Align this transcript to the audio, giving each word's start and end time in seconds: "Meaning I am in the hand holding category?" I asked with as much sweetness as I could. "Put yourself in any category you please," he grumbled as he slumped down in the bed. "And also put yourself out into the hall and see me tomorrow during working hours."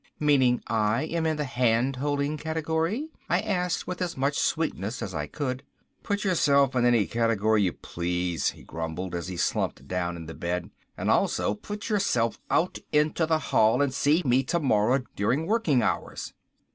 "Meaning 0.19 0.63
I 0.65 1.03
am 1.03 1.27
in 1.27 1.37
the 1.37 1.43
hand 1.43 1.97
holding 1.97 2.35
category?" 2.35 3.09
I 3.29 3.39
asked 3.39 3.85
with 3.85 4.01
as 4.01 4.17
much 4.17 4.35
sweetness 4.39 5.03
as 5.03 5.13
I 5.13 5.27
could. 5.27 5.61
"Put 6.01 6.23
yourself 6.23 6.75
in 6.75 6.85
any 6.87 7.05
category 7.05 7.61
you 7.61 7.73
please," 7.73 8.49
he 8.49 8.63
grumbled 8.63 9.13
as 9.13 9.27
he 9.27 9.37
slumped 9.37 9.87
down 9.87 10.15
in 10.17 10.25
the 10.25 10.33
bed. 10.33 10.71
"And 10.97 11.11
also 11.11 11.53
put 11.53 11.87
yourself 11.87 12.39
out 12.49 12.79
into 12.91 13.27
the 13.27 13.37
hall 13.53 13.79
and 13.79 13.93
see 13.93 14.23
me 14.25 14.41
tomorrow 14.41 15.03
during 15.15 15.45
working 15.45 15.83
hours." 15.83 16.33